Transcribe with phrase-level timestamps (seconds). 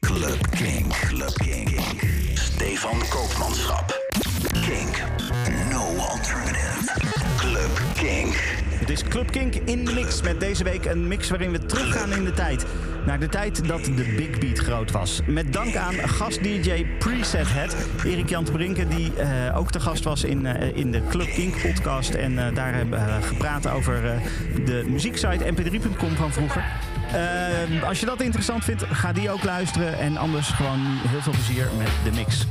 [0.00, 0.92] Club Kink.
[0.92, 1.80] Club Kink.
[2.34, 3.98] Stefan Koopmanschap.
[4.52, 5.02] Kink.
[5.70, 6.92] No alternative.
[7.36, 8.34] Club Kink.
[8.80, 12.24] Het is Club Kink in mix met deze week een mix waarin we teruggaan in
[12.24, 12.66] de tijd.
[13.06, 15.20] Naar de tijd dat de Big Beat groot was.
[15.26, 20.24] Met dank aan gast-DJ Preset Head, Erik Jan Brinken, die eh, ook te gast was
[20.24, 22.14] in, eh, in de Club Kink podcast.
[22.14, 24.20] En eh, daar hebben we gepraat over
[24.64, 26.64] de muzieksite mp3.com van vroeger.
[27.12, 29.98] Eh, als je dat interessant vindt, ga die ook luisteren.
[29.98, 32.46] En anders gewoon heel veel plezier met de mix.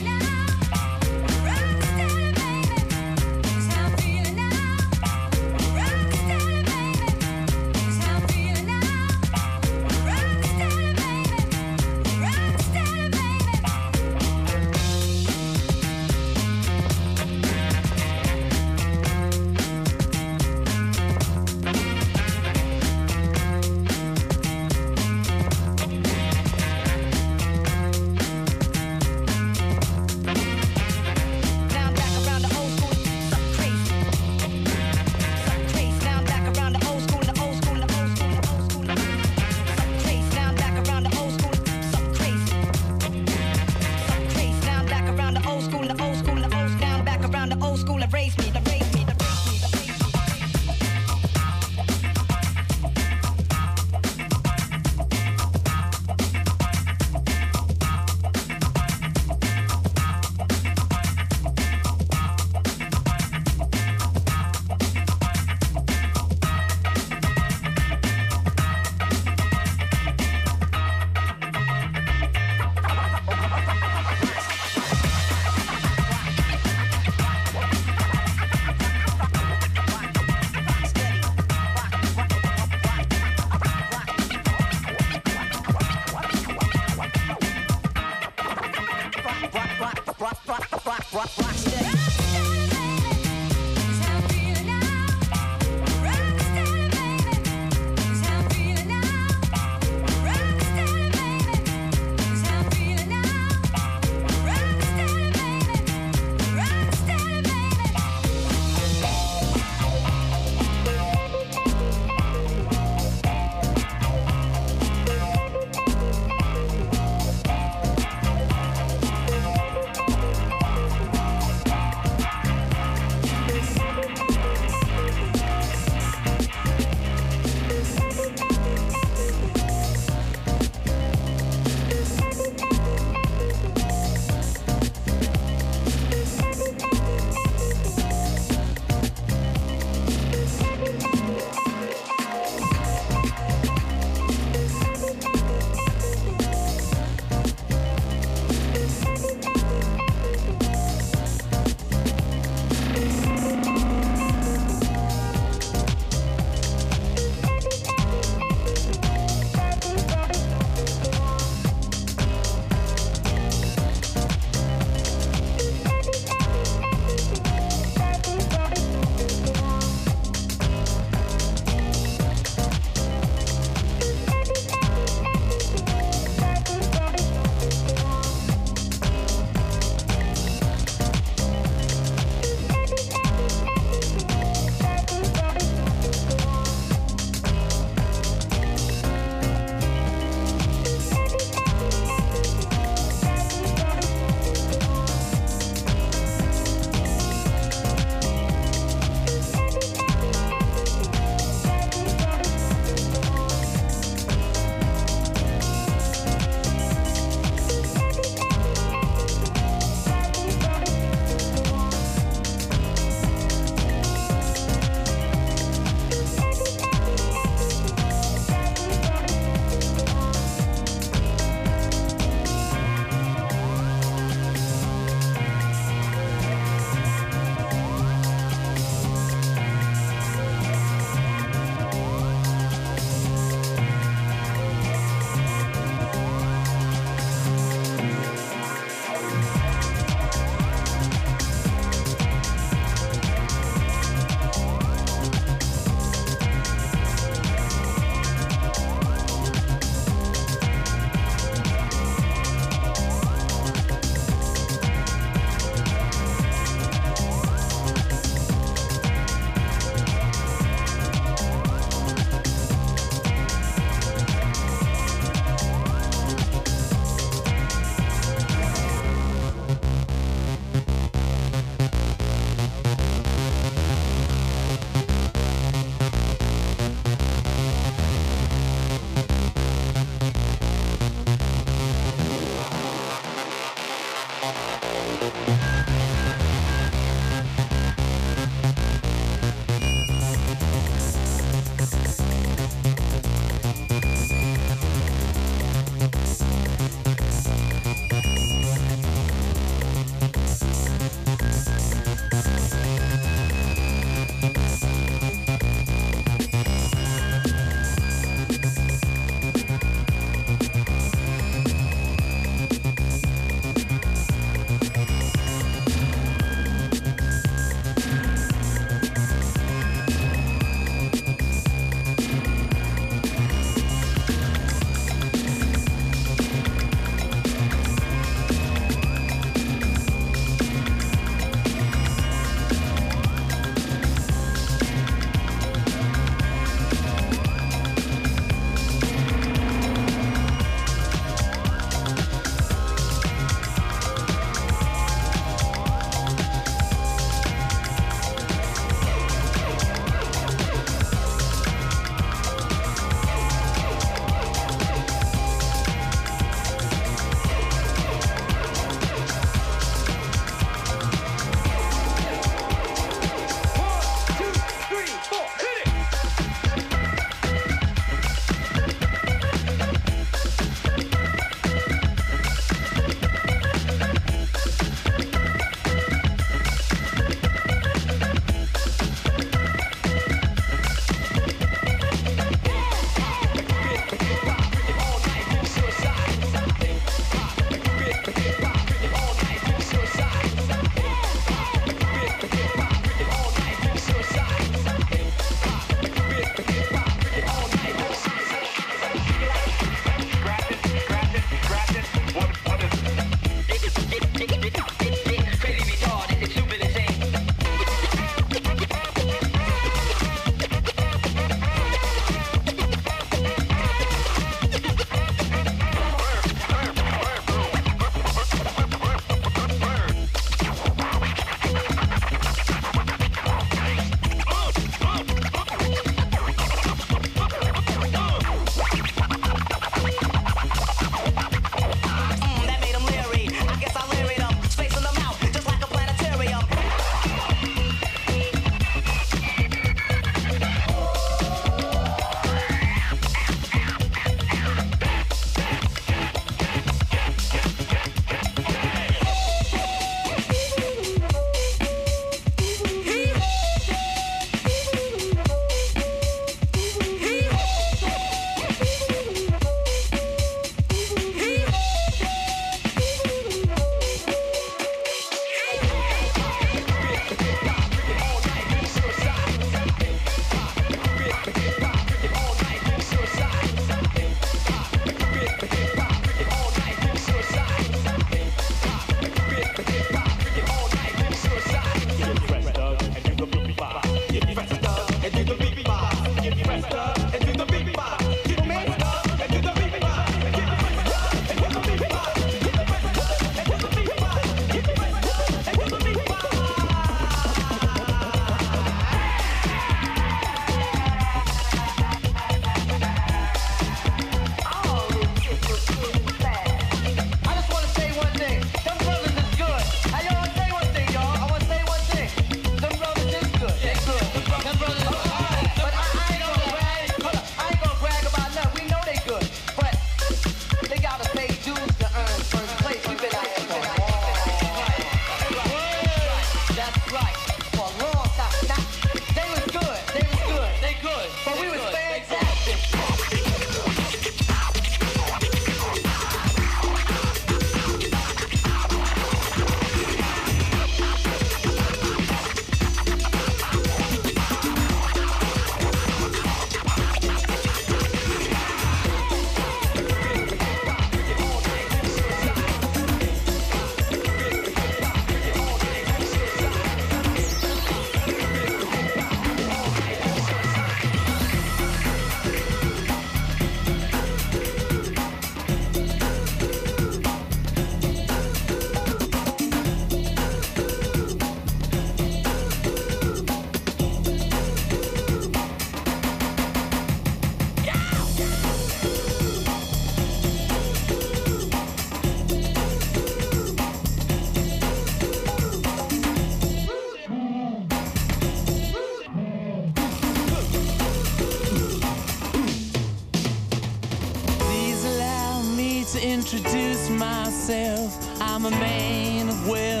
[598.63, 600.00] I'm a man of wealth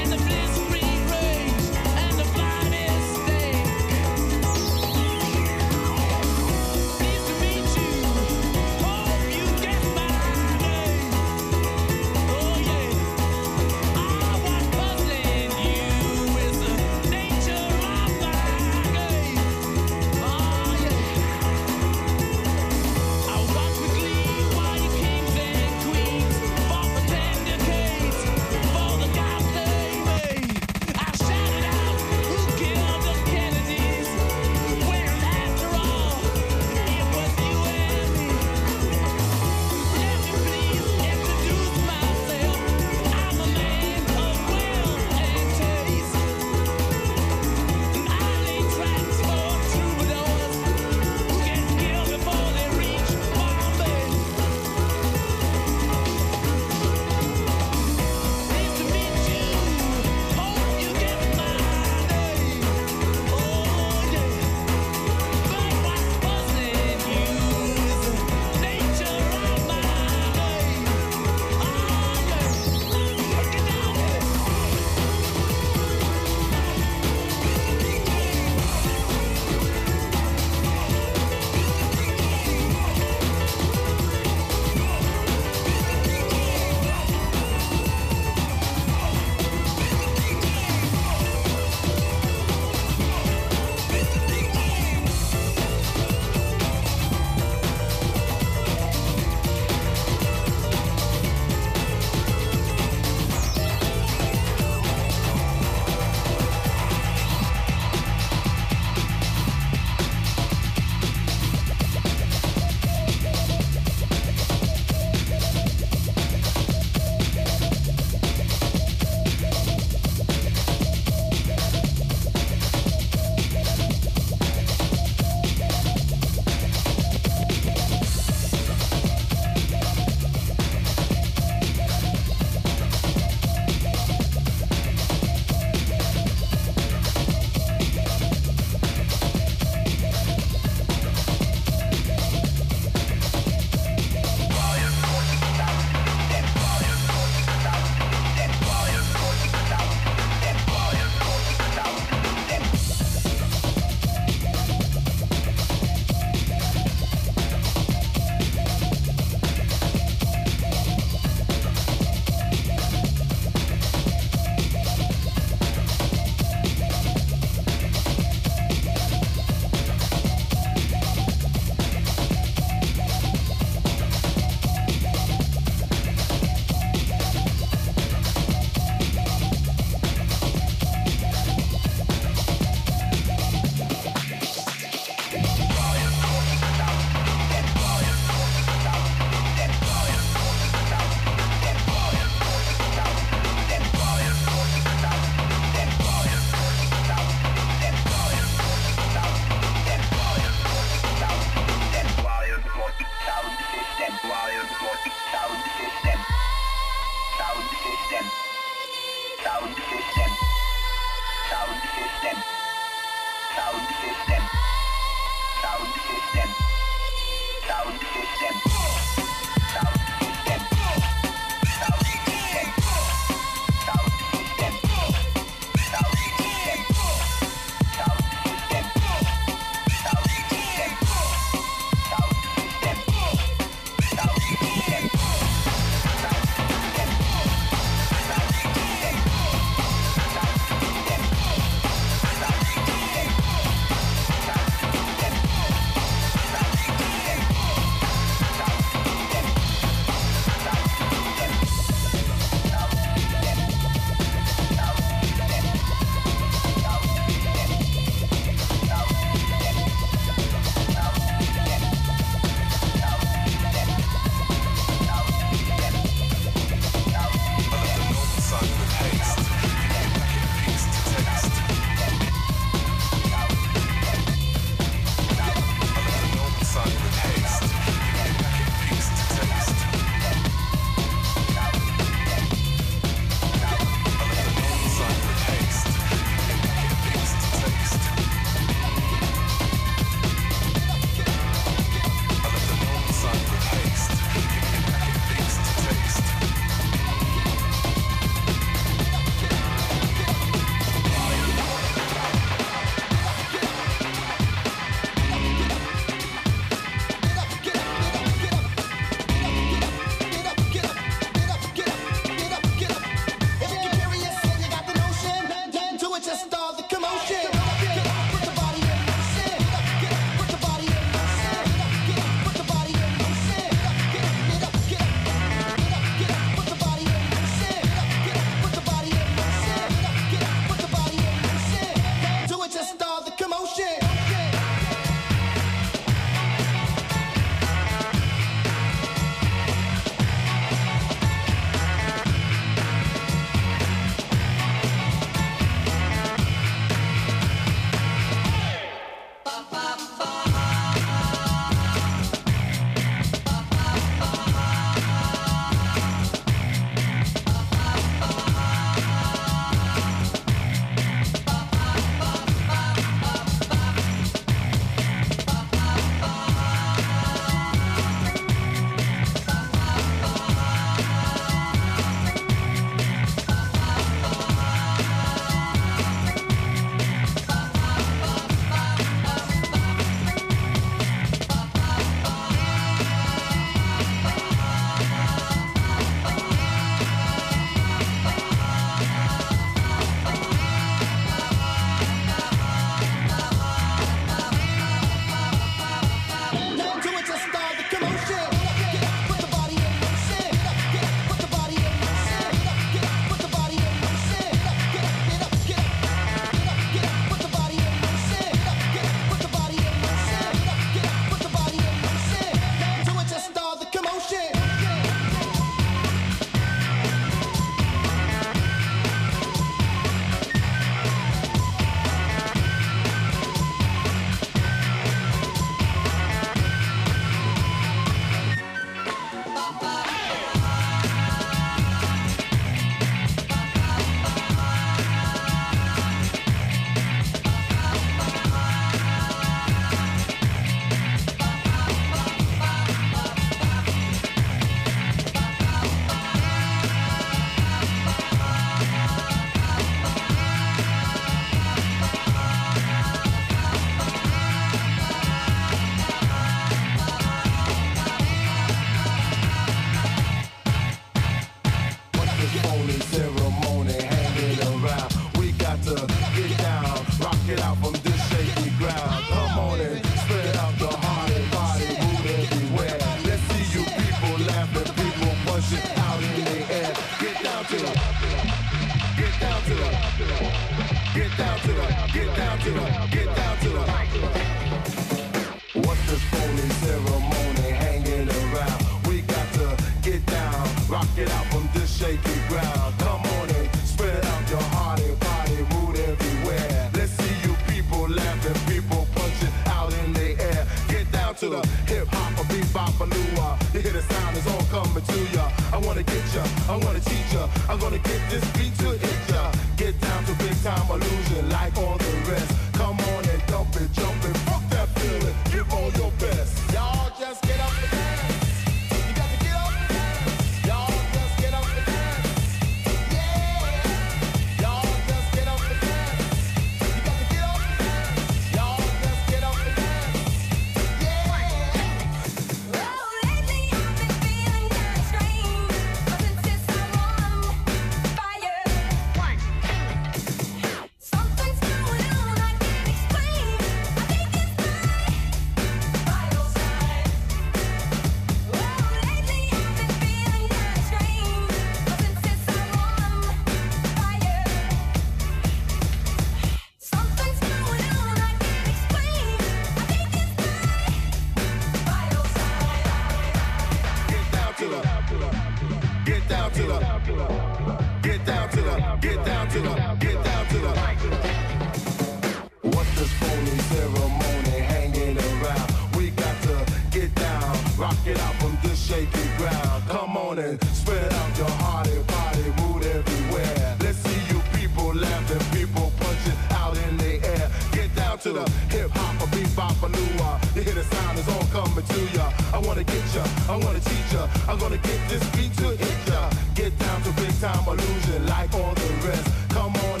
[591.51, 592.31] coming to ya.
[592.53, 594.27] I wanna get ya, I wanna teach ya.
[594.47, 596.29] I'm gonna get this beat to hit ya.
[596.55, 599.27] Get down to big time illusion like all the rest.
[599.49, 600.00] Come on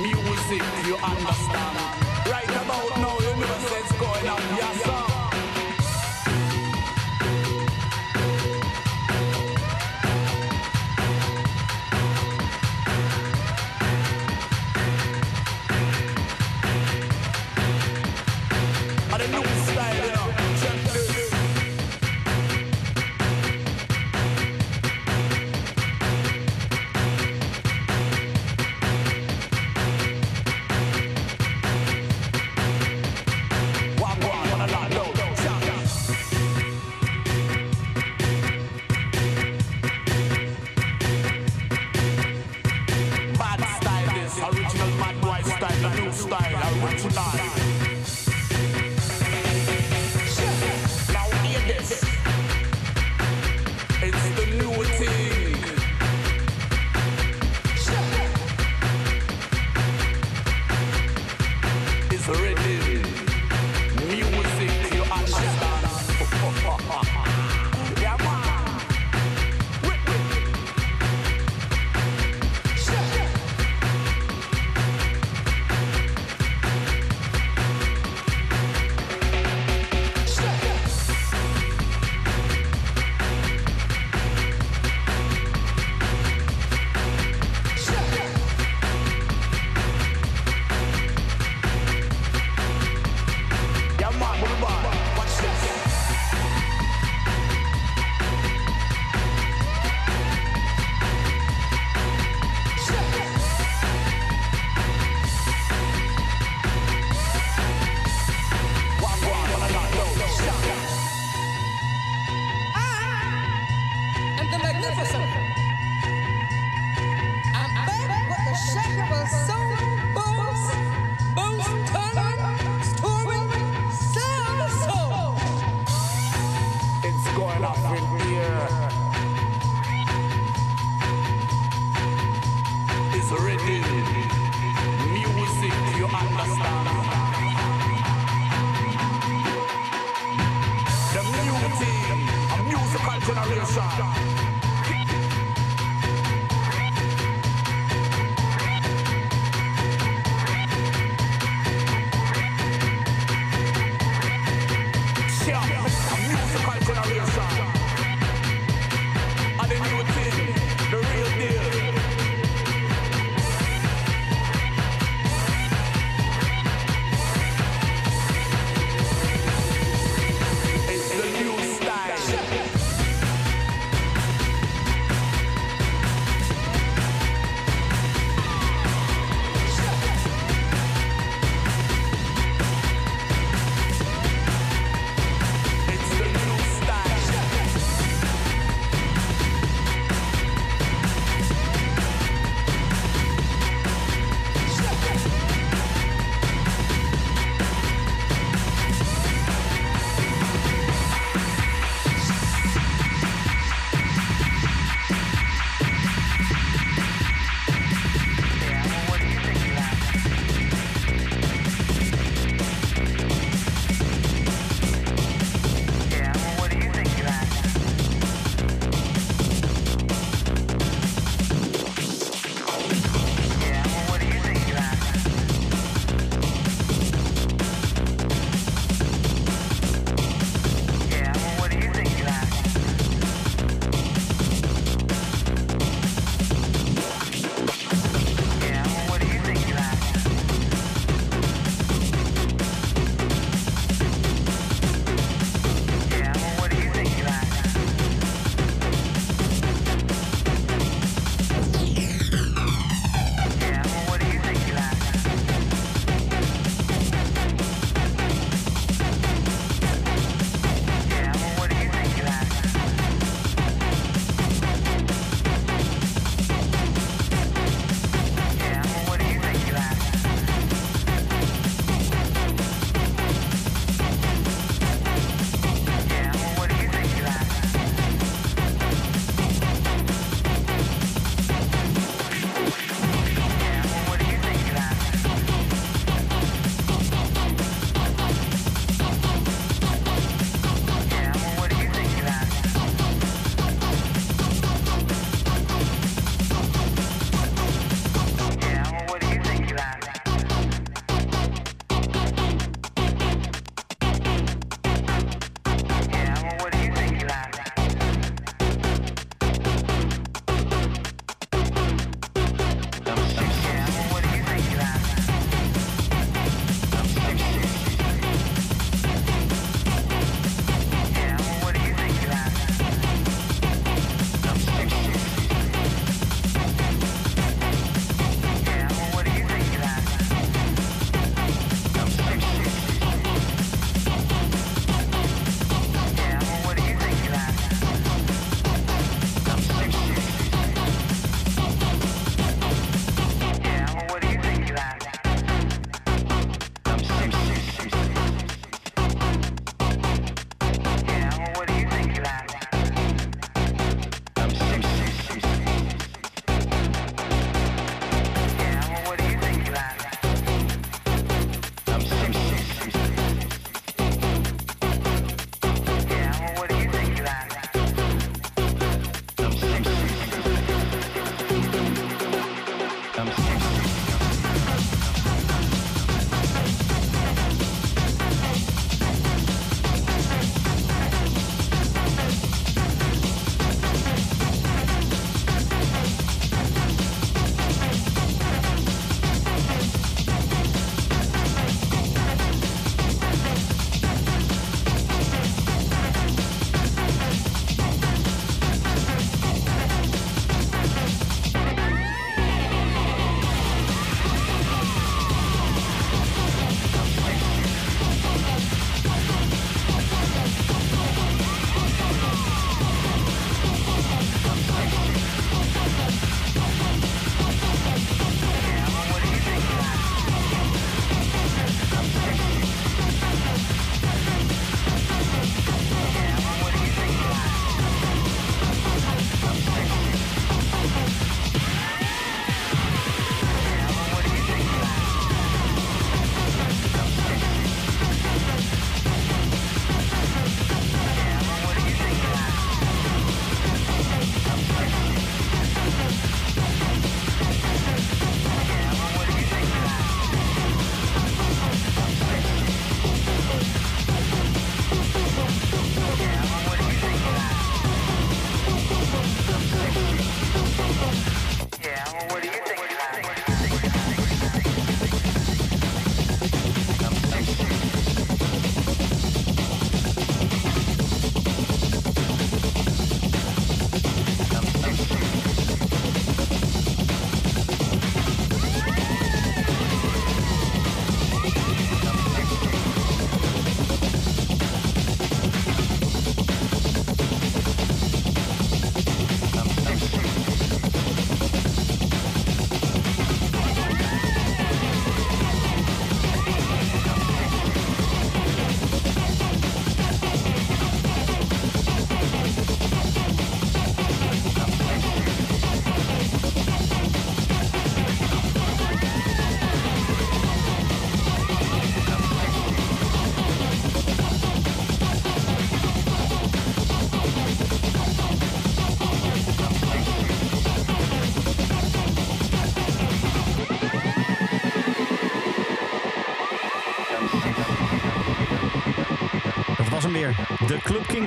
[0.00, 1.85] Music, you understand?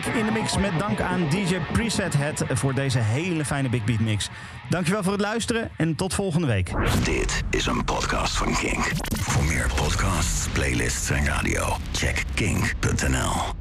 [0.06, 4.00] In de mix met dank aan DJ Preset Head voor deze hele fijne Big Beat
[4.00, 4.30] mix.
[4.70, 6.72] Dankjewel voor het luisteren en tot volgende week.
[7.04, 8.92] Dit is een podcast van Kink.
[9.20, 13.59] Voor meer podcasts, playlists en radio, check kink.nl.